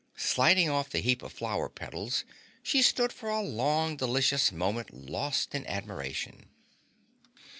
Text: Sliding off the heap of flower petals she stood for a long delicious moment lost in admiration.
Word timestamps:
Sliding 0.17 0.67
off 0.67 0.89
the 0.89 0.99
heap 1.01 1.21
of 1.21 1.31
flower 1.31 1.69
petals 1.69 2.25
she 2.63 2.81
stood 2.81 3.13
for 3.13 3.29
a 3.29 3.39
long 3.43 3.95
delicious 3.95 4.51
moment 4.51 4.91
lost 4.91 5.53
in 5.53 5.63
admiration. 5.67 6.49